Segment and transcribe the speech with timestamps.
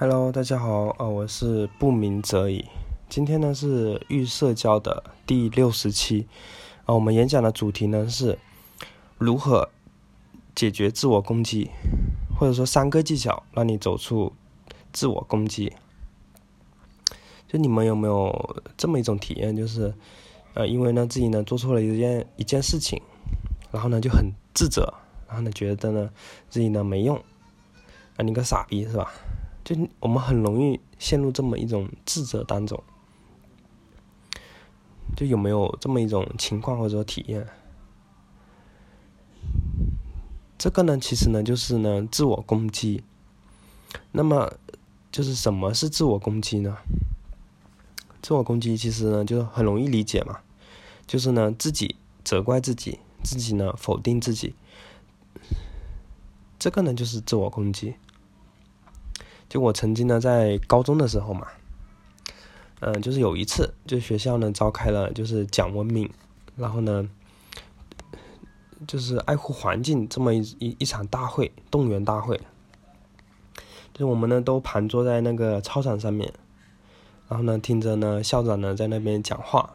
[0.00, 2.64] Hello，大家好，呃，我是不鸣则已。
[3.10, 6.26] 今天呢是预社交的第六十期，
[6.86, 8.38] 啊，我们演讲的主题呢是
[9.18, 9.68] 如何
[10.54, 11.70] 解决自我攻击，
[12.34, 14.32] 或者说三个技巧让你走出
[14.90, 15.74] 自我攻击。
[17.46, 19.92] 就你们有没有这么一种体验，就是
[20.54, 23.02] 呃，因为呢自己呢做错了一件一件事情，
[23.70, 24.94] 然后呢就很自责，
[25.28, 26.08] 然后呢觉得呢
[26.48, 27.18] 自己呢没用，
[28.16, 29.12] 啊，你个傻逼是吧？
[29.70, 32.82] 就我们很容易陷入这么一种自责当中，
[35.16, 37.46] 就有没有这么一种情况或者说体验？
[40.58, 43.04] 这个呢，其实呢就是呢自我攻击。
[44.10, 44.54] 那么，
[45.12, 46.76] 就是什么是自我攻击呢？
[48.20, 50.40] 自我攻击其实呢就很容易理解嘛，
[51.06, 51.94] 就是呢自己
[52.24, 54.52] 责怪自己，自己呢否定自己，
[56.58, 57.94] 这个呢就是自我攻击。
[59.50, 61.48] 就我曾经呢，在高中的时候嘛，
[62.78, 66.08] 嗯，就是有一次，就学校呢召开了就是讲文明，
[66.54, 67.10] 然后呢，
[68.86, 72.40] 就是爱护环境这么一一一场大会，动员大会，
[73.92, 76.32] 就我们呢都盘坐在那个操场上面，
[77.28, 79.74] 然后呢听着呢校长呢在那边讲话，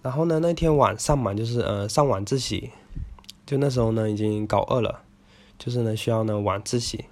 [0.00, 2.70] 然后呢那天晚上嘛，就是呃上晚自习，
[3.44, 5.02] 就那时候呢已经高二了。
[5.58, 7.04] 就是呢，需要呢晚自习。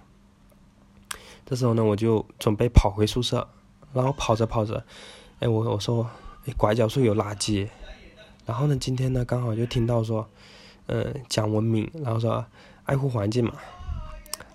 [1.44, 3.48] 这时候呢，我就准备跑回宿舍，
[3.92, 4.84] 然后跑着跑着，
[5.41, 6.08] 哎，我我说，
[6.56, 7.69] 拐角处有垃圾。
[8.44, 10.28] 然后呢，今天呢，刚好就听到说，
[10.86, 12.47] 嗯，讲文明，然后说
[12.84, 13.55] 爱护环境嘛。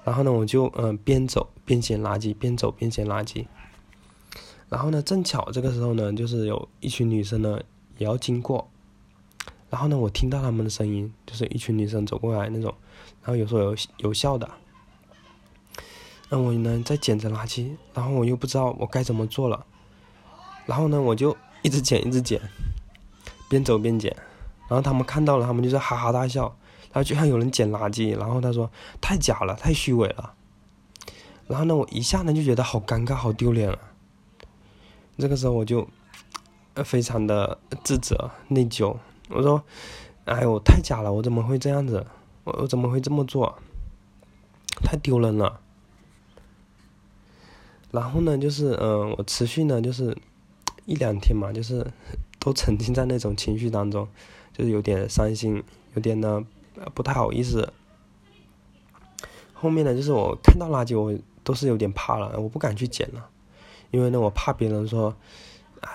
[0.03, 3.45] 然后呢，我就嗯边走边捡垃圾，边走边捡垃圾。
[4.69, 7.59] 然后呢，正巧这个时候呢，就是有一群女生呢
[7.97, 8.69] 也要经过。
[9.69, 12.73] 然后呢，我听到他们的声音，就是一群女生走过来那种，
[13.23, 14.49] 然后有说有有笑的。
[16.29, 19.65] 那我呢在捡着垃圾，然后我又不知道我该怎么做了，
[20.65, 22.41] 然后呢我就一直捡一直捡，
[23.49, 24.15] 边走边捡，
[24.67, 26.43] 然后他们看到了，他们就是哈哈大笑，
[26.91, 28.71] 然后就像有人捡垃圾，然后他说
[29.01, 30.33] 太假了，太虚伪了。
[31.47, 33.77] 然后呢我一下呢就觉得好尴尬，好丢脸了。
[35.17, 35.87] 这个时候我就，
[36.83, 38.95] 非常的自责内疚。
[39.29, 39.61] 我说
[40.25, 41.11] ：“哎呦，太假了！
[41.11, 42.07] 我怎么会这样子？
[42.43, 43.57] 我我怎么会这么做？
[44.83, 45.59] 太丢人了。”
[47.91, 50.17] 然后呢，就是嗯，我持续呢，就是
[50.85, 51.85] 一两天嘛，就是
[52.39, 54.07] 都沉浸在那种情绪当中，
[54.53, 55.61] 就是有点伤心，
[55.95, 56.45] 有点呢
[56.93, 57.73] 不太好意思。
[59.53, 61.13] 后面呢，就是我看到垃圾，我
[61.43, 63.29] 都是有点怕了，我不敢去捡了，
[63.91, 65.13] 因为呢，我怕别人说：“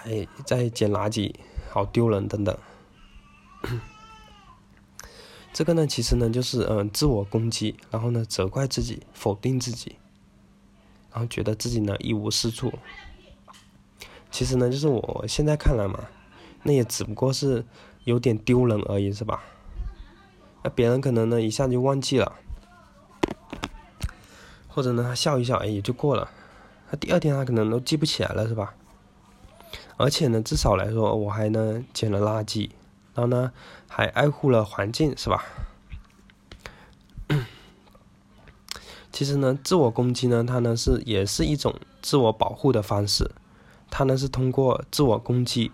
[0.05, 1.34] 哎，在捡垃圾，
[1.71, 2.57] 好丢人等等。”
[5.56, 9.97] 这个呢，其实呢，就是嗯，自我攻击，然后呢，责怪自己，否定自己，
[11.11, 12.71] 然后觉得自己呢一无是处。
[14.31, 16.09] 其实呢，就是我现在看来嘛，
[16.62, 17.65] 那也只不过是
[18.05, 19.45] 有点丢人而已，是吧？
[20.62, 22.37] 那别人可能呢一下就忘记了，
[24.69, 26.31] 或者呢他笑一笑，哎，也就过了。
[26.91, 28.75] 他第二天他可能都记不起来了，是吧？
[29.97, 32.69] 而且呢，至少来说，我还呢捡了垃圾。
[33.16, 33.50] 然后呢，
[33.88, 35.43] 还爱护了环境，是吧？
[39.10, 43.31] 其实呢，自我攻击呢，它呢是也是一种自我保护的方式。
[43.88, 45.72] 它呢是通过自我攻击，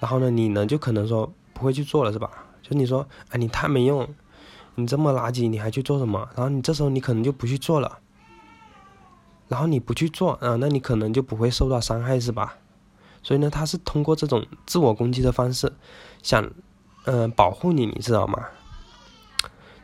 [0.00, 2.28] 然后呢，你呢就可能说不会去做了，是吧？
[2.60, 4.08] 就你说，哎，你太没用，
[4.74, 6.28] 你这么垃圾，你还去做什么？
[6.34, 8.00] 然后你这时候你可能就不去做了。
[9.46, 12.56] 然后你不去做，啊，那你可能就不会受到伤害，是吧？
[13.28, 15.70] 所以呢，他是通过这种自我攻击的方式，
[16.22, 16.50] 想，
[17.04, 18.42] 嗯，保护你，你知道吗？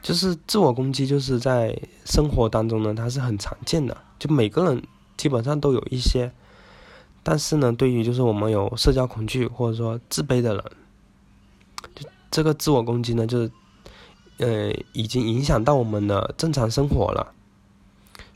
[0.00, 4.82] 就是自我攻击，就是在生活当中呢，它是很常见的，就每个人
[5.18, 6.32] 基本上都有一些。
[7.22, 10.64] 但是呢，对于就是我们有社交恐惧或者说自卑的人，
[11.94, 13.52] 就这个自我攻击呢，就是，
[14.38, 17.34] 呃，已经影响到我们的正常生活了。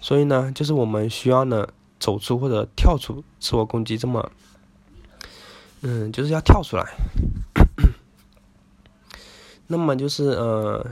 [0.03, 1.67] 所以呢，就是我们需要呢，
[1.99, 4.31] 走出或者跳出自我攻击这么。
[5.83, 6.85] 嗯，就是要跳出来。
[9.67, 10.85] 那么就是呃，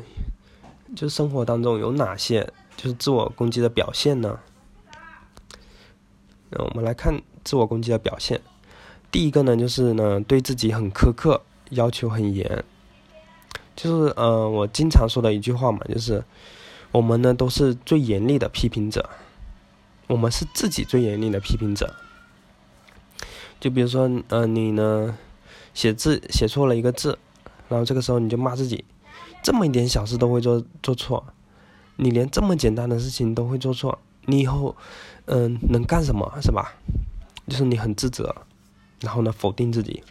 [0.94, 4.38] 就是生活当中有哪些就是自我攻击的表现呢？
[6.50, 8.40] 那我们来看自我攻击的表现。
[9.10, 12.64] 第一个呢，就是呢对自己很苛刻，要求很严。
[13.74, 16.22] 就是呃，我经常说的一句话嘛，就是
[16.92, 19.08] 我们呢都是最严厉的批评者，
[20.06, 21.94] 我们是自己最严厉的批评者。
[23.58, 25.16] 就比如说，呃，你呢，
[25.74, 27.18] 写字写错了一个字，
[27.68, 28.84] 然后这个时候你就骂自己，
[29.42, 31.24] 这么一点小事都会做做错，
[31.96, 34.76] 你连这么简单的事情都会做错，你以后，
[35.24, 36.74] 嗯，能干什么是吧？
[37.48, 38.34] 就是你很自责，
[39.00, 40.02] 然后呢否定自己。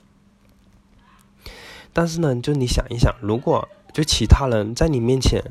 [1.93, 5.41] 但是呢，就你想一想，如果就其他人在你面前，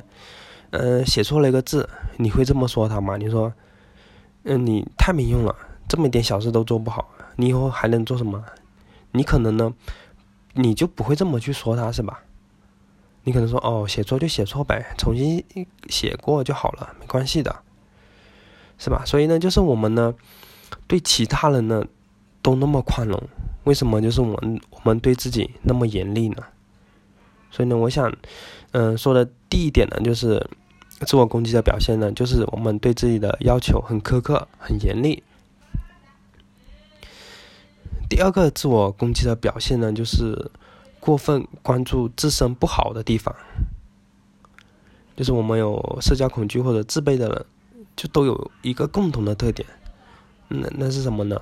[0.70, 1.88] 嗯，写错了一个字，
[2.18, 3.16] 你会这么说他吗？
[3.16, 3.52] 你说，
[4.42, 5.56] 嗯，你太没用了，
[5.88, 8.44] 这么一点小事都做不好，你以后还能做什么？
[9.12, 9.72] 你可能呢，
[10.54, 12.22] 你就不会这么去说他，是吧？
[13.24, 15.44] 你可能说哦，写错就写错呗，重新
[15.88, 17.54] 写过就好了，没关系的，
[18.76, 19.02] 是吧？
[19.06, 20.14] 所以呢，就是我们呢，
[20.86, 21.84] 对其他人呢
[22.42, 23.22] 都那么宽容，
[23.64, 26.42] 为什么就是我们我们对自己那么严厉呢？
[27.50, 28.12] 所以呢，我想，
[28.72, 30.44] 嗯，说的第一点呢，就是
[31.06, 35.22] 自我攻击的表现呢，就是我们对自己的要求很苛刻、很严厉。
[38.14, 40.52] 第二个自我攻击的表现呢，就是。
[41.00, 43.36] 过分关注自身不好的地方，
[45.14, 47.44] 就是我们有社交恐惧或者自卑的人，
[47.94, 49.68] 就都有一个共同的特点，
[50.48, 51.38] 那那是什么呢？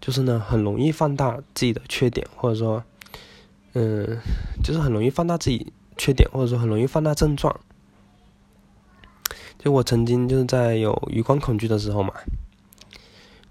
[0.00, 2.82] 就是呢，很容易放大自己的缺点，或者说，
[3.74, 4.16] 嗯，
[4.64, 7.60] 就是很容易放大自己缺点，或者说很容易放大症状。
[9.58, 12.14] 就我曾经就是在有余光恐惧的时候嘛，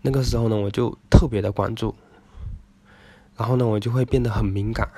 [0.02, 1.96] 那个时候呢，我就特别的关注。
[3.38, 4.90] 然后呢，我就会变得很敏感，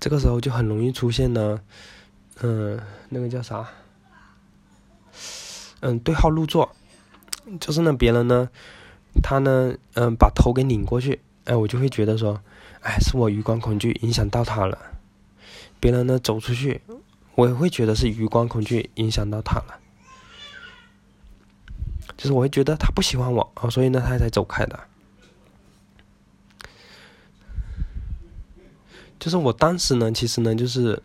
[0.00, 1.60] 这个时候就很容易出现呢，
[2.40, 2.80] 嗯，
[3.10, 3.68] 那个叫啥？
[5.80, 6.74] 嗯，对号入座，
[7.60, 8.48] 就是呢，别人呢，
[9.22, 12.40] 他呢，嗯，把头给拧过去，哎，我就会觉得说，
[12.80, 14.78] 哎，是我余光恐惧影响到他了。
[15.78, 16.80] 别人呢走出去，
[17.34, 19.78] 我也会觉得是余光恐惧影响到他了，
[22.16, 24.78] 就是我会觉得他不喜欢我，啊，所以呢，他才走开的。
[29.18, 31.02] 就是我当时呢，其实呢，就是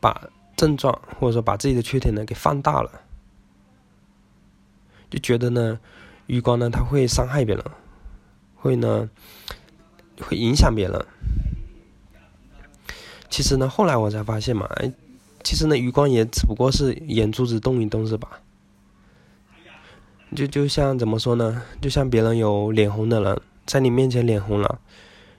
[0.00, 2.90] 把症状或者说把自己的缺点呢给放大了，
[5.10, 5.78] 就觉得呢，
[6.26, 7.64] 余光呢，他会伤害别人，
[8.56, 9.08] 会呢，
[10.20, 11.06] 会影响别人。
[13.28, 14.92] 其实呢，后来我才发现嘛，哎，
[15.44, 18.40] 其实呢，余光也只不过是眼珠子动一动，是吧？
[20.34, 21.62] 就就像怎么说呢？
[21.80, 24.80] 就像别人有脸红的人在你面前脸红了。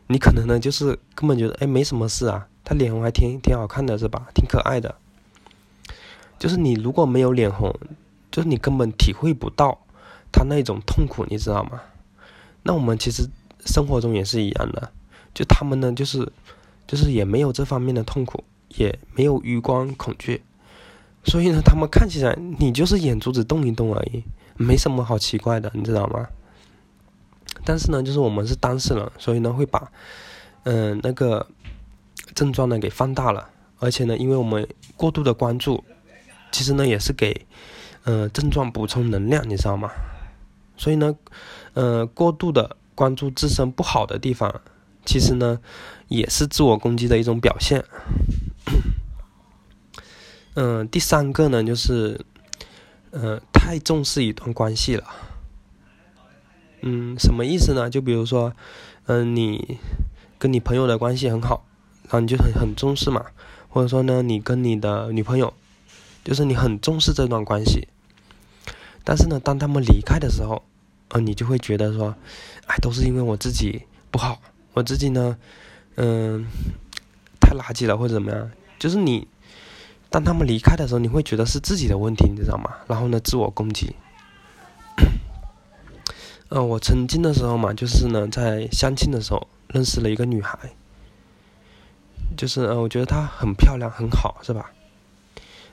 [0.07, 4.27] 你可能呢，就是根本觉得哎没什么事啊，他脸红还挺挺好看的是吧？
[4.33, 4.95] 挺可爱的。
[6.39, 7.73] 就是你如果没有脸红，
[8.31, 9.77] 就是你根本体会不到
[10.31, 11.81] 他那种痛苦，你知道吗？
[12.63, 13.29] 那我们其实
[13.65, 14.91] 生活中也是一样的，
[15.33, 16.31] 就他们呢，就是
[16.87, 20.41] 就是也没有这方面的痛苦，也没有余光恐惧，
[21.23, 24.23] 所以呢，他们看起来你就是眼珠子动一动而已，
[24.59, 26.27] 没什么好奇怪的，你知道吗？
[27.63, 29.89] 但是呢，就是我们是当事人，所以呢会把，
[30.63, 31.47] 嗯，那个
[32.35, 34.67] 症状呢给放大了，而且呢，因为我们
[34.97, 35.81] 过度的关注，
[36.51, 37.47] 其实呢也是给，
[38.03, 39.89] 呃，症状补充能量，你知道吗？
[40.75, 41.15] 所以呢，
[41.73, 44.61] 呃，过度的关注自身不好的地方，
[45.05, 45.59] 其实呢
[46.09, 47.83] 也是自我攻击的一种表现。
[50.55, 52.25] 嗯， 第三个呢就是，
[53.11, 55.03] 呃，太重视一段关系了。
[56.81, 57.89] 嗯，什么意思呢？
[57.89, 58.53] 就比如说，
[59.07, 59.77] 嗯，你
[60.37, 61.65] 跟你朋友的关系很好，
[62.03, 63.25] 然后你就很很重视嘛。
[63.69, 65.53] 或者说呢，你跟你的女朋友，
[66.23, 67.87] 就是你很重视这段关系。
[69.03, 70.63] 但是呢，当他们离开的时候，
[71.09, 72.15] 呃，你就会觉得说，
[72.67, 74.41] 哎，都是因为我自己不好，
[74.73, 75.37] 我自己呢，
[75.95, 76.45] 嗯，
[77.39, 78.51] 太垃圾了或者怎么样。
[78.79, 79.27] 就是你，
[80.09, 82.71] 当他们离开的时候，你会觉得是自己的问题，你知道吗？
[82.87, 83.95] 然后呢，自我攻击。
[86.49, 90.57] 嗯， 我曾经的时候嘛，就是呢，在相亲的时候认识了一个女孩，
[92.35, 94.71] 就是呃，我觉得她很漂亮，很好，是吧？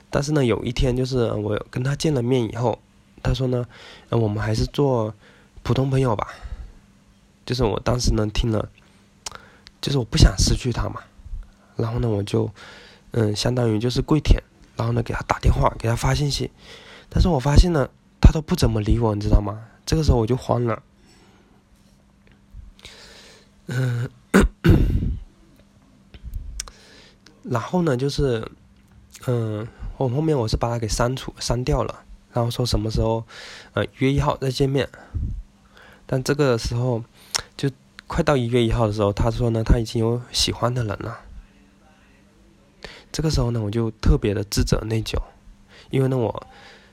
[0.09, 2.79] 但是呢，有一天就是我跟她见了面以后，
[3.23, 3.65] 她说呢，
[4.09, 5.13] 呃，我们还是做
[5.63, 6.27] 普通朋友吧。
[7.45, 8.69] 就是我当时呢听了，
[9.81, 11.01] 就是我不想失去她嘛，
[11.75, 12.51] 然后呢，我就
[13.11, 14.41] 嗯，相当于就是跪舔，
[14.75, 16.51] 然后呢给她打电话，给她发信息，
[17.09, 19.67] 但是我发现呢，她都不怎么理我，你知道吗？
[19.85, 20.83] 这个时候我就慌了，
[23.67, 24.09] 嗯，
[27.43, 28.45] 然后呢，就是，
[29.27, 33.23] 嗯，我后面我是把他给删除、删掉了，然后说什么时候，
[33.73, 34.89] 呃，一月一号再见面。
[36.05, 37.01] 但这个时候，
[37.55, 37.69] 就
[38.07, 41.21] 快到一月一号的时候，他说呢，他已经有喜欢的人了。
[43.17, 45.17] 这个时候呢，我就特别的自责内疚，
[45.89, 46.45] 因为呢，我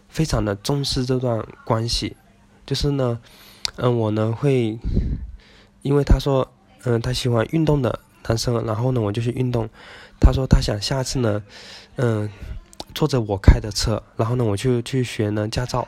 [0.09, 2.17] 非常的重视这段关系。
[2.65, 3.21] 就是呢，
[3.77, 4.79] 嗯，我呢会，
[5.83, 6.51] 因为他说，
[6.85, 9.69] 嗯，他喜欢运动的男生，然后呢，我就去运动。
[10.19, 11.43] 他说他想下次呢，
[11.97, 12.31] 嗯，
[12.95, 15.87] 坐着我开的车，然后呢，我就去学呢驾照。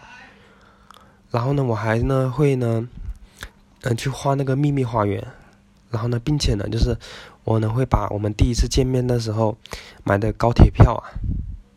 [1.31, 2.87] 然后呢，我还呢会呢，
[3.81, 5.27] 嗯，去画那个秘密花园。
[5.89, 6.95] 然后呢，并且呢，就是
[7.47, 9.57] 我呢会把我们第一次见面的时候
[10.03, 11.15] 买的高铁票啊，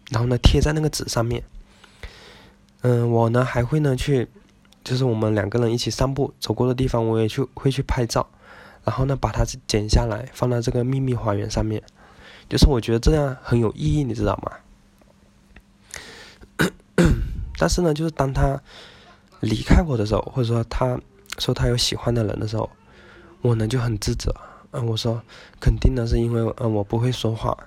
[0.09, 1.43] 然后呢贴在那个纸上面。
[2.81, 4.27] 嗯，我呢还会呢去，
[4.83, 8.27] 就是我们两个人一起散步走过的地方，我也去会去拍照，
[8.83, 11.83] 然后呢把它剪下来放在这个秘密花园上面。
[12.49, 14.51] 就是我觉得这样很有意义，你知道吗？
[17.59, 18.59] 但是呢，就是当他
[19.41, 20.99] 离开我的时候，或者说他
[21.37, 22.67] 说他有喜欢的人的时候，
[23.41, 24.33] 我呢就很自责。
[24.71, 25.21] 嗯，我说
[25.59, 27.57] 肯定呢是因为嗯我不会说话，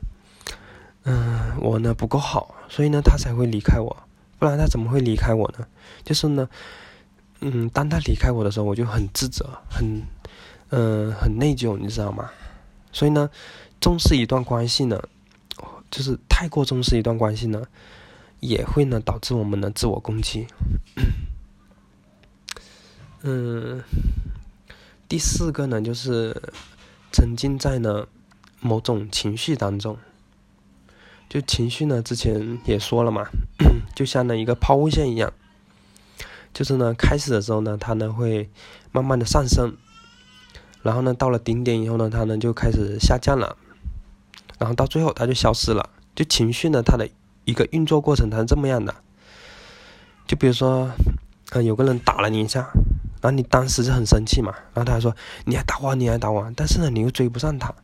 [1.04, 3.96] 嗯我呢不够好，所以呢他才会离开我，
[4.38, 5.66] 不然他怎么会离开我呢？
[6.04, 6.48] 就是呢，
[7.40, 10.02] 嗯，当他离开我的时候，我就很自责，很
[10.70, 12.30] 嗯很内疚，你知道吗？
[12.92, 13.30] 所以呢。
[13.82, 15.02] 重视一段关系呢，
[15.90, 17.66] 就是太过重视一段关系呢，
[18.38, 20.46] 也会呢导致我们的自我攻击。
[23.22, 23.82] 嗯，
[25.08, 26.40] 第四个呢就是
[27.12, 28.06] 沉浸在呢
[28.60, 29.98] 某种情绪当中，
[31.28, 33.26] 就情绪呢之前也说了嘛，
[33.94, 35.32] 就像呢一个抛物线一样，
[36.54, 38.48] 就是呢开始的时候呢它呢会
[38.90, 39.76] 慢慢的上升，
[40.82, 43.56] 然后呢到了顶点以后呢它呢就开始下降了。
[44.58, 45.90] 然后到最后，它就消失了。
[46.14, 47.08] 就情绪呢，它的
[47.44, 48.94] 一个运作过程，它是这么样的。
[50.24, 50.88] 就比如说，
[51.50, 52.70] 嗯，有个人打了你一下，
[53.22, 54.52] 然后你当时就很生气嘛。
[54.74, 57.74] 然后他说：“你还打我，你还打我。”但是呢，你又追不上他，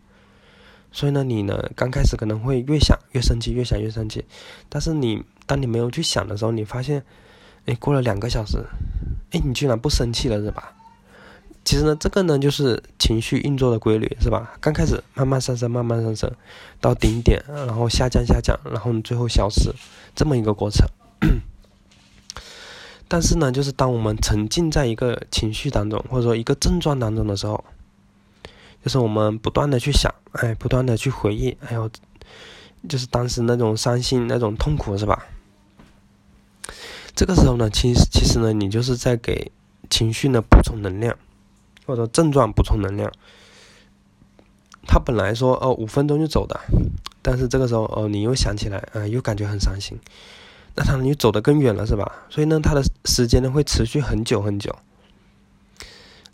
[0.92, 4.26] 所以呢，你呢，刚开始可能会越想越生气，越想越生气。
[4.68, 7.02] 但是你当你没有去想的时候，你发现，
[7.64, 8.58] 哎，过了两个小时，
[9.30, 10.74] 哎，你居然不生气了，是吧？
[11.64, 14.56] 其实呢，这个呢就是情绪运作的规律，是吧？
[14.58, 16.32] 刚开始慢慢上升，慢慢上升，
[16.80, 19.70] 到顶点，然后下降下降，然后你最后消失，
[20.14, 20.88] 这么一个过程。
[23.08, 27.64] 但是呢，就是当我们沉浸在一个情绪当中，或者说一个症状当中的时候，
[28.84, 31.90] 就是我们不断的去想，哎，不断的去回忆，还有
[32.88, 35.26] 就是当时那种伤心、那种痛苦，是吧？
[37.16, 39.50] 这个时候呢，其实其实呢，你就是在给
[39.88, 41.16] 情绪呢补充能量。
[41.86, 43.10] 或者症状补充能量，
[44.86, 46.60] 他本来说哦五分钟就走的，
[47.22, 49.98] 但是这个时候哦你又想起来，啊又感觉很伤心，
[50.78, 52.08] 那他你走得更远了是吧？
[52.30, 54.72] 所以呢，他的时间呢会持续很久很久。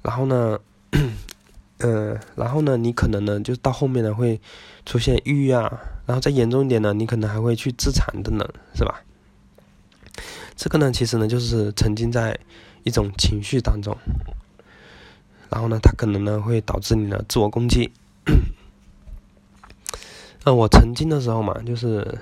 [0.03, 0.59] 然后呢，
[1.79, 4.39] 嗯， 然后呢，你可能呢就到后面呢会
[4.85, 9.03] 出现抑郁啊，然后再严重一点呢，你可能还会去自残等等，是吧？
[10.57, 12.39] 这个呢，其实呢就是沉浸在
[12.83, 13.97] 一种情绪当中。
[15.49, 17.91] 然后呢，它可能呢会导致你的自我攻击。
[20.45, 22.19] 呃，我曾经的时候嘛，就是，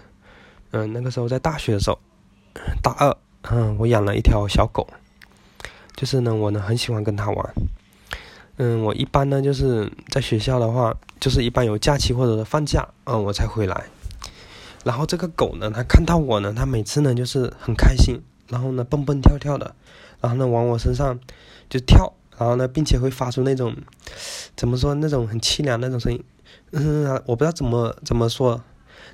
[0.70, 1.98] 嗯，那个时候在大学的时候，
[2.82, 4.88] 大二，嗯，我养了一条小狗，
[5.94, 7.54] 就是呢，我呢很喜欢跟它玩。
[8.56, 13.84] 嗯，我一般呢就是在学校的话，就是一般有假期或者是放假，嗯，我才回来。
[14.84, 19.76] 然后这个狗呢，它看到我呢，它每次呢就是很开心，然后呢蹦蹦跳跳的，
[20.20, 21.18] 然后呢往我身上
[21.70, 22.12] 就跳。
[22.38, 23.76] 然后呢，并且会发出那种，
[24.56, 26.24] 怎么说那种很凄凉那种声音，
[26.72, 28.60] 嗯，我不知道怎么怎么说，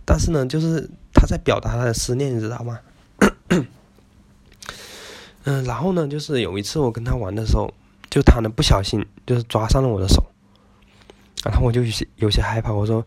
[0.06, 2.78] 但是呢，就是他在表达他的思念，你知道吗？
[5.44, 7.72] 嗯，然后呢，就是有一次我跟他玩的时候，
[8.10, 10.22] 就他呢不小心就是抓伤了我的手，
[11.44, 13.04] 然后我就有些有些害怕，我说，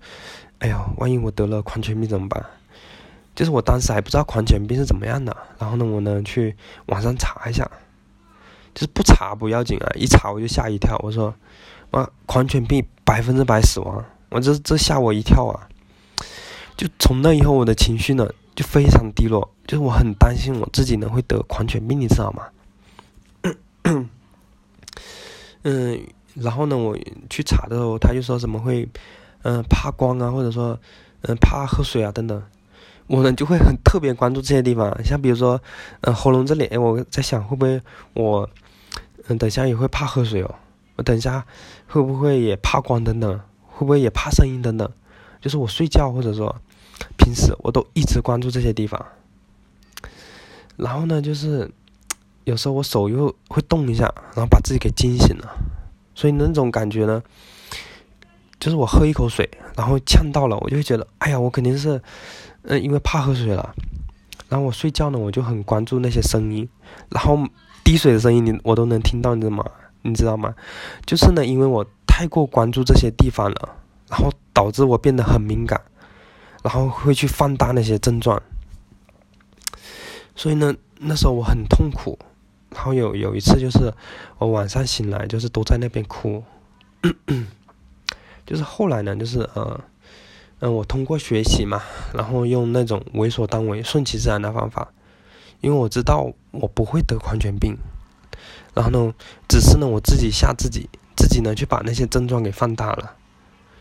[0.59, 2.43] 哎呦，万一我得了狂犬病怎么办？
[3.35, 6.55] 就是我当时还不知道狂犬病是怎么样的，然后呢，我呢去
[6.87, 7.69] 网上查一下。
[8.73, 10.97] 就是不查不要紧啊，一查我就吓一跳。
[11.03, 11.35] 我说，
[11.91, 15.67] 啊，狂犬病百分之百死亡，我这这吓我一跳啊！
[16.77, 22.43] 就从那以后，我的情绪呢就非常低落，就是我很担心我自己呢会得狂犬病，你知道吗？
[25.63, 26.01] 嗯，
[26.33, 26.97] 然后呢，我
[27.29, 28.87] 去查的时候，他就说什么会，
[29.43, 30.77] 嗯，怕光啊，或者说，
[31.21, 32.41] 嗯，怕喝水啊等等。
[33.07, 35.61] 我呢就会很特别关注这些地方，像比如说，
[36.01, 37.81] 嗯，喉咙这里，我在想会不会
[38.13, 38.49] 我，
[39.27, 40.55] 嗯，等下也会怕喝水哦，
[40.95, 41.45] 我等下
[41.87, 44.89] 会不会也怕光等等，会不会也怕声音等等，
[45.41, 46.55] 就是我睡觉或者说
[47.17, 49.05] 平时我都一直关注这些地方，
[50.77, 51.69] 然后呢，就是
[52.43, 54.03] 有时候我手又会动一下，
[54.35, 55.51] 然后把自己给惊醒了，
[56.15, 57.21] 所以那种感觉呢，
[58.59, 62.01] 就是我喝一口水，然后呛到了，我就会觉得，哎呀，我肯定是。
[62.63, 63.73] 嗯，因为怕喝水了，
[64.47, 66.69] 然后我睡觉呢，我就很关注那些声音，
[67.09, 67.35] 然后
[67.83, 69.65] 滴水的声音你我都能听到，你知道吗？
[70.03, 70.53] 你知道吗？
[71.03, 73.69] 就是呢，因为我太过关注这些地方了，
[74.11, 75.81] 然后导致我变得很敏感，
[76.63, 78.41] 然后会去放大那些症状。
[80.35, 82.17] 所以呢，那时候我很痛苦。
[82.73, 83.93] 然后有有一次就是
[84.37, 86.41] 我晚上醒来就是都在那边哭，
[88.47, 89.77] 就是后来呢就是呃
[90.59, 91.81] 嗯我通过学习嘛，
[92.13, 94.87] 然后用那种为所当为、顺其自然的方法，
[95.59, 97.77] 因为我知道我不会得狂犬病，
[98.73, 99.13] 然后呢
[99.49, 103.17] 只是呢我自己吓自己，自己呢去把那些症状给放大了，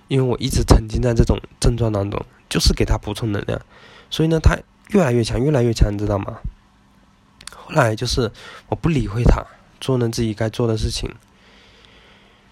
[0.08, 3.58] 因为我一直沉浸在这种症状当中，就是给他补充能量，
[4.10, 4.58] 所以呢他
[4.90, 6.40] 越来越强，越来越强，你知道吗？
[7.56, 8.30] 后来就是
[8.68, 9.42] 我不理会他，
[9.80, 11.08] 做呢自己该做的事情，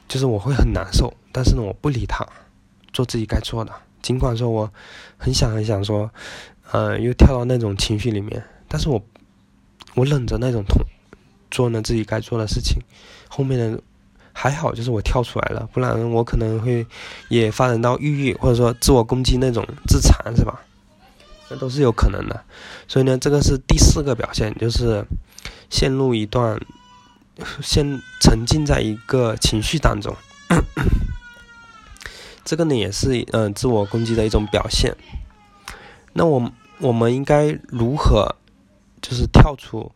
[0.09, 2.25] 就是我会很难受，但是呢我不理他，
[2.93, 3.73] 做自己该做的。
[4.01, 4.73] 尽管说我
[5.17, 6.09] 很想很想说，
[6.71, 9.03] 呃，又跳到那种情绪里面，但是我
[9.97, 10.81] 我忍着那种痛，
[11.51, 12.79] 做呢自己该做的事情。
[13.29, 13.83] 后面的
[14.41, 16.87] 还好，就是我跳出来了，不然我可能会
[17.29, 20.61] 也发展到抑郁或者说自我攻击那种自残，是吧？
[21.51, 22.45] 那都是有可能的，
[22.87, 25.05] 所以呢，这个是第四个表现，就是
[25.71, 26.57] 陷入一段，
[27.61, 30.15] 陷沉浸在一个情绪当中。
[32.47, 34.97] 这个呢，也是嗯自我攻击的一种表现。
[36.13, 38.37] 那我我们应该如何
[39.03, 39.91] 就是跳出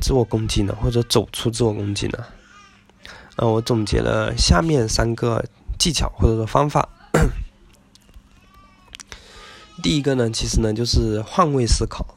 [0.00, 0.74] 自我攻击呢？
[0.80, 2.18] 或者走出自我攻击呢？
[3.36, 5.44] 呃，我总结了下面三个
[5.78, 6.88] 技巧或者说方法。
[9.82, 12.16] 第一个呢，其实呢就是换位思考。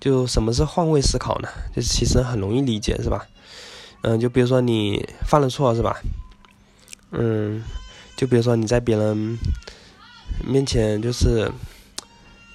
[0.00, 1.48] 就什么是换位思考呢？
[1.74, 3.26] 就是其实很容易理解，是吧？
[4.02, 5.96] 嗯，就比如说你犯了错，是吧？
[7.10, 7.64] 嗯，
[8.14, 9.38] 就比如说你在别人
[10.46, 11.50] 面前就是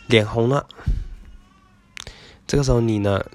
[0.06, 0.68] 脸红了，
[2.46, 3.26] 这个时候你呢，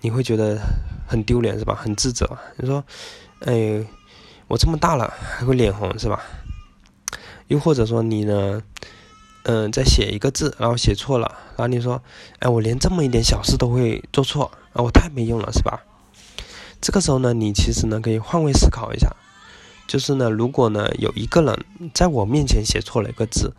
[0.00, 0.58] 你会觉得
[1.06, 1.76] 很丢脸，是吧？
[1.76, 2.28] 很自责。
[2.56, 2.84] 你说，
[3.46, 3.84] 哎，
[4.48, 6.22] 我这么大了还会脸红，是吧？
[7.48, 8.62] 又或者说你呢？
[9.44, 12.02] 嗯，在写一个字，然后写错了，然后你说，
[12.40, 15.80] 哎，我连这么一点小事都会做错，啊，我太没用了，是吧？
[16.82, 19.16] 这个时候呢，你其实呢可以换位思考一下，
[19.88, 23.54] 就是呢，如果呢有一个人在我面前写错了一个字，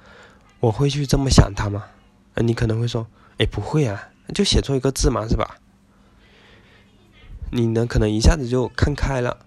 [0.60, 1.86] 我会去这么想他吗？
[2.36, 3.08] 呃，你可能会说，
[3.40, 5.58] 哎，不会啊，就写错一个字嘛，是吧？
[7.50, 9.46] 你呢可能一下子就看开了，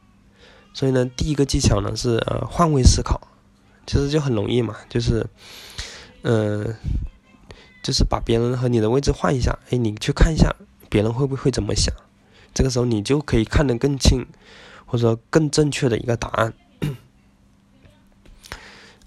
[0.75, 3.19] 所以呢，第一个技巧呢是呃换位思考，
[3.87, 5.27] 其实就很容易嘛，就是。
[6.27, 6.75] 嗯，
[7.83, 10.57] 就是把别人和你的位置换一下，哎，你去看一下
[10.89, 11.95] 别人会不会怎么想，
[12.55, 14.25] 这个时候你就可以看得更清，
[14.87, 16.55] 或者说更正确的一个答案。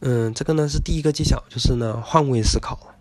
[0.02, 2.94] 嗯，这个呢是第一个技巧，就是呢换位思考。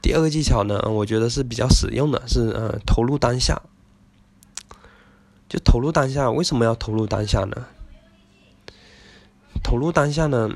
[0.00, 3.60] 第二个技巧呢，我觉得是比较实用的，是呃投入当下。
[5.48, 7.66] 就投入当下，为什么要投入当下呢？
[9.62, 10.50] 投入当下呢？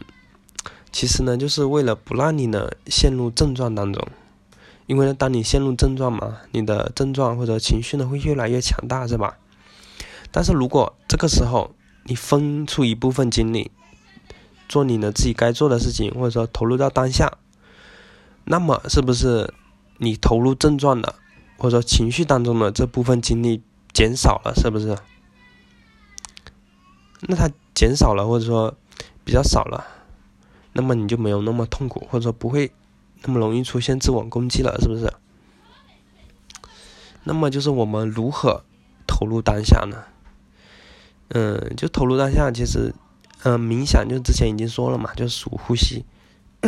[0.93, 4.09] 其实呢，就是为了不让你呢陷入症状当中，
[4.87, 9.39] 因为呢，当你陷入症状嘛，你的症状或者情绪呢会越来越强大，是吧？
[10.33, 11.73] 但是如果这个时候
[12.05, 13.71] 你分出一部分精力，
[14.69, 17.39] 做你呢自己该做的事情，或者说投入到当下，
[18.45, 19.55] 那么是不是
[19.99, 21.15] 你投入症状的
[21.57, 24.97] 或者说情绪当中的这部分精力减少了，是不是？
[27.23, 28.75] 那它减少了，或者说
[29.25, 29.85] 比较少了。
[30.73, 32.71] 那么你就没有那么痛苦，或者说不会
[33.23, 35.13] 那么容易出现自我攻击了，是不是？
[37.25, 38.65] 那么就是我们如何
[39.07, 40.05] 投入当下呢？
[41.29, 42.95] 嗯，就投入当下，其实，
[43.43, 46.05] 嗯，冥想就之前已经说了嘛，就是数呼吸。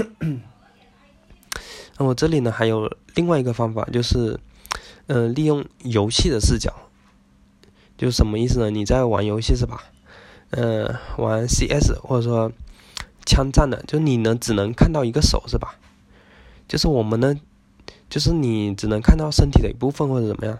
[1.96, 4.38] 那我这里呢还有另外一个方法，就是，
[5.06, 6.74] 嗯，利用游戏的视角，
[8.02, 8.70] 就什么意思呢？
[8.70, 9.84] 你在玩游戏是吧？
[10.50, 12.50] 嗯，玩 CS 或者说。
[13.24, 15.76] 枪战的，就你呢，只能看到一个手是吧？
[16.66, 17.36] 就是我们呢，
[18.10, 20.58] 就是你只能看到身体的一部分或者怎么样？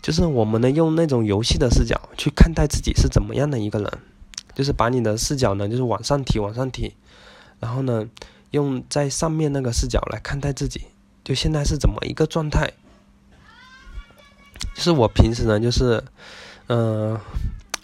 [0.00, 3.98] 就是我们呢，用那种游戏的视角去看待自己是怎么样的一个人，
[4.54, 6.94] 就是把你的视角呢，就是往上提，往上提，
[7.60, 8.08] 然后呢，
[8.52, 10.86] 用在上面那个视角来看待自己，
[11.22, 12.72] 就现在是怎么一个状态？
[14.74, 16.02] 就是我平时呢，就是，
[16.68, 17.18] 嗯，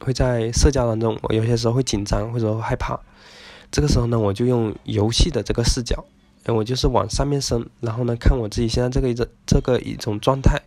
[0.01, 2.99] 会在社交当中，我有些时候会紧张或者害怕。
[3.71, 6.05] 这个时候呢，我就用游戏的这个视角，
[6.47, 10.61] 我就是往上面升，然后呢，看我自己现在这个这这个一种状态。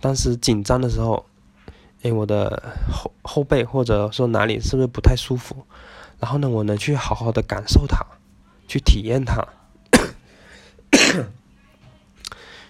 [0.00, 1.24] 当时紧张的时候，
[2.02, 5.66] 哎，我的后后背或者说哪里是不是不太舒服？
[6.18, 8.04] 然后呢，我能去好好的感受它，
[8.66, 9.46] 去体验它。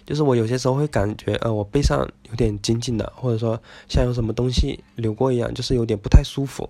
[0.09, 6.67] 就是我有些时候会感觉，呃，我背上有点紧紧的，或者说像有什么东西流过一样，就是有点不太舒服。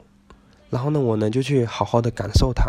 [0.71, 2.69] 然后呢，我呢就去好好的感受它。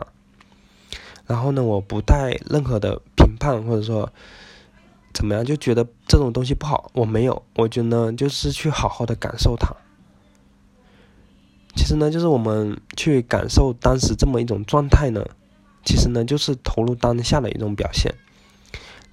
[1.26, 4.14] 然后呢，我不带任何的评判或者说，
[5.12, 6.92] 怎么样，就觉得这种东西不好。
[6.94, 9.76] 我没有，我觉得呢，就是去好好的感受它。
[11.76, 15.26] 其实呢，就是我们去感受当时这么一种状态呢，
[15.84, 18.14] 其实呢，就是投入当下的一种表现。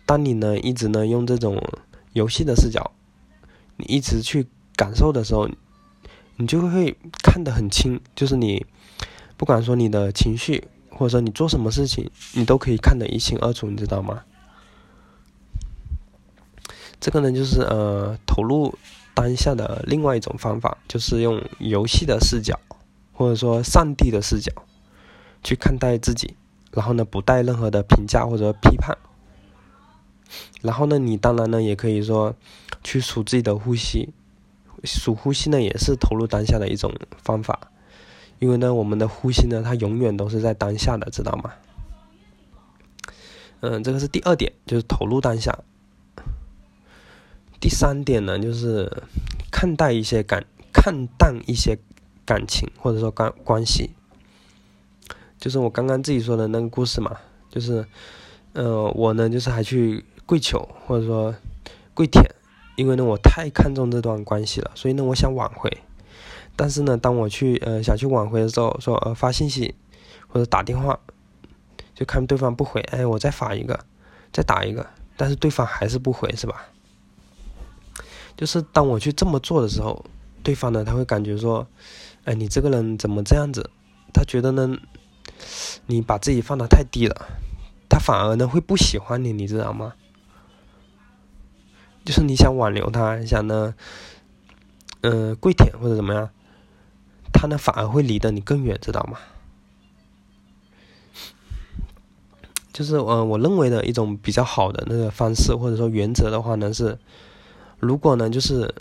[0.06, 1.60] 当你呢一直呢用这种
[2.12, 2.92] 游戏的视角，
[3.76, 5.48] 你一直去感受的时候，
[6.36, 8.00] 你就会看得很清。
[8.14, 8.64] 就是你
[9.36, 14.22] 不管说你的情绪，或者说你做什么事情，你都可以看得一清二楚，你知道吗？
[17.00, 18.74] 这个呢，就是呃投入
[19.12, 22.58] 当下的另外一种方法，就是用游戏的视角，
[23.12, 24.52] 或者说上帝的视角
[25.42, 26.36] 去看待自己，
[26.70, 28.96] 然后呢不带任何的评价或者批判。
[30.62, 32.34] 然后呢，你当然呢也可以说
[32.82, 34.10] 去数自己的呼吸，
[34.84, 37.70] 数呼吸呢也是投入当下的一种方法，
[38.38, 41.52] 因为呢我们的呼吸呢它永远都是在当下的，知道吗？
[43.60, 45.58] 嗯，这个是第二点，就是投入当下。
[47.58, 49.02] 第三点呢，就是
[49.50, 51.78] 看待一些感，看淡一些
[52.26, 53.90] 感情，或者说关关系。
[55.38, 57.16] 就是我刚刚自己说的那个故事嘛，
[57.48, 57.86] 就是，
[58.52, 61.34] 呃，我呢就是还去跪求，或者说
[61.94, 62.24] 跪舔，
[62.76, 65.70] 因为呢我太看重这段关系了，所以呢我想挽回。
[66.56, 69.74] 但是呢，当我去呃想去挽回的时候，说呃发信息
[70.26, 70.98] 或者打电话，
[71.94, 73.78] 就看对方不回，哎，我再发一个，
[74.32, 74.86] 再打一个，
[75.16, 76.66] 但是对方还是不回，是吧？
[78.36, 80.04] 就是当我去这么做的时候，
[80.42, 81.66] 对方呢他会感觉说，
[82.24, 83.70] 哎，你这个人怎么这样子？
[84.12, 84.76] 他觉得呢，
[85.86, 87.26] 你把自己放得太低了，
[87.88, 89.92] 他反而呢会不喜欢你，你知道吗？
[92.06, 93.74] 就是你想挽留他，想呢，
[95.02, 96.30] 嗯，跪舔或者怎么样，
[97.34, 99.18] 他呢反而会离得你更远，知道吗？
[102.72, 106.98] 就是嗯，我认为的一种比较好的那个方式或者说原则的话呢是。
[107.78, 108.74] 如果呢，就是，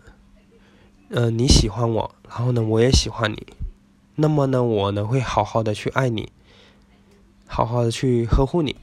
[1.10, 3.46] 呃，你喜欢我，然后呢，我也喜欢你，
[4.16, 6.32] 那么呢，我呢会好好的去爱你，
[7.46, 8.78] 好好的去呵护你。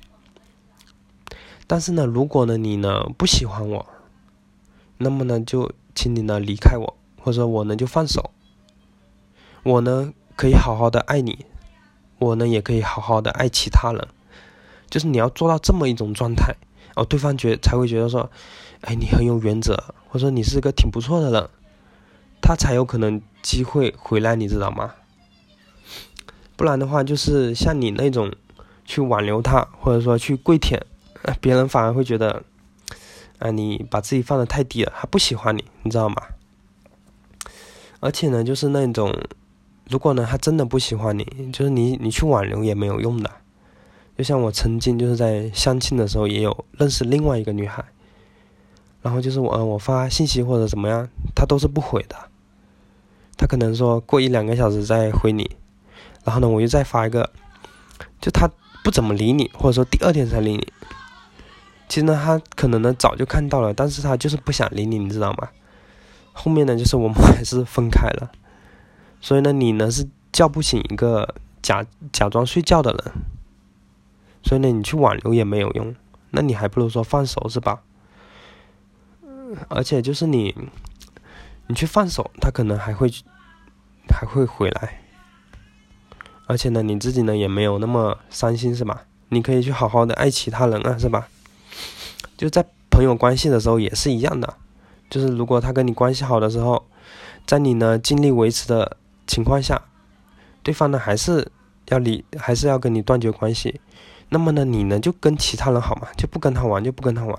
[1.67, 3.87] 但是呢，如果呢你呢不喜欢我，
[5.03, 8.31] 那么呢就请你呢离开我，或者我呢就放手。
[9.63, 11.45] 我呢可以好好的爱你，
[12.19, 14.09] 我呢也可以好好的爱其他人，
[14.89, 16.55] 就是你要做到这么一种状态，
[16.97, 18.31] 哦，对方觉才会觉得说。
[18.85, 19.77] 哎，你很有原则，
[20.09, 21.49] 或者说你是个挺不错的人，
[22.41, 24.95] 他才有可能机会回来，你知道吗？
[26.57, 28.33] 不然的话，就是像你那种
[28.85, 30.85] 去挽留他，或者说去跪舔，
[31.41, 32.43] 别人反而会觉得，
[33.43, 36.15] 啊，你把自己放的太低了，他不喜欢你，你知道吗？
[37.99, 39.13] 而且呢，就是那种，
[39.91, 43.29] 如果呢他真的不喜欢你，就是你你去挽留也没有用的。
[44.17, 47.85] 就像我曾经就是在相亲的时候，也有认识另外一个女孩。
[49.01, 52.15] 然后就是我，我发信息或者怎么样，他都是不回的。
[53.37, 55.51] 他可能说过一两个小时再回你，
[56.23, 57.29] 然后呢，我又再发一个，
[58.21, 58.49] 就他
[58.85, 60.73] 不怎么理你，或者说第二天才理你。
[61.93, 65.51] 其实呢，他可能呢早就看到了，但是他就是不想理你，你知道吗？
[66.33, 68.33] 后面呢，就是我们还是分开了。
[69.21, 73.13] 所以呢，你呢是叫不醒一个假假装睡觉的人，
[74.43, 75.95] 所以呢，你去挽留也没有用，
[76.31, 77.83] 那你还不如说放手，是吧？
[79.69, 80.57] 而且就是你，
[81.67, 83.13] 你去放手，他可能还会
[84.09, 85.03] 还会回来。
[86.47, 89.03] 而且呢，你自己呢也没有那么伤心，是吧？
[89.29, 91.29] 你可以去好好的爱其他人啊，是吧？
[92.43, 94.55] 就在朋友关系的时候也是一样的，
[95.09, 96.85] 就是如果他跟你关系好的时候，
[97.47, 98.97] 在你呢尽力维持的
[99.29, 99.81] 情况下，
[100.65, 101.53] 对方呢还是
[101.87, 103.81] 要离，还是要跟你断绝关系，
[104.31, 107.39] 那么呢你呢就跟其他人好嘛，就不跟他玩，就不跟他玩。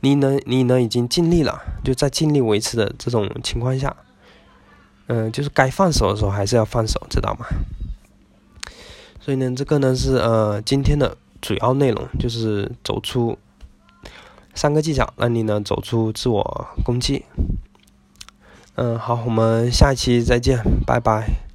[0.00, 0.36] 你呢？
[0.46, 0.82] 你呢？
[0.82, 3.94] 已经尽力了，就在尽力维持的这种情况下，
[5.06, 7.46] 嗯，就是该放手的时候还是要放手，知道吗？
[9.20, 13.38] 所以呢，这个呢是呃今天的主要内容，就是走出
[14.54, 17.24] 三个技巧，让你呢走出自我攻击。
[18.74, 21.51] 嗯，好，我们下期再见，拜拜。